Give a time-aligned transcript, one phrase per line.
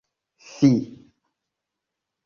[0.59, 0.71] fi